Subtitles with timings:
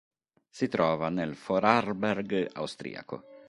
[0.49, 3.23] Si trova nel Vorarlberg austriaco.